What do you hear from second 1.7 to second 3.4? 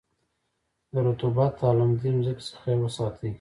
لمدې مځکې څخه یې وساتی.